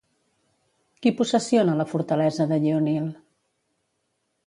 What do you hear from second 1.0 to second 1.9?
Qui possessiona la